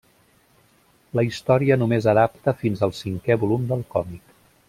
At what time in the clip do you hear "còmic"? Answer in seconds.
3.95-4.35